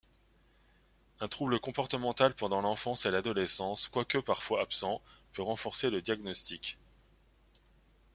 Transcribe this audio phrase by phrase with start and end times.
[1.19, 4.99] Un trouble comportemental pendant l'enfance et l'adolescence, quoique parfois absent,
[5.33, 6.79] peut renforcer le diagnostic.